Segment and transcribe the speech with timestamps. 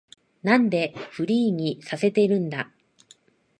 [0.41, 2.71] なんでフリーにさせてるんだ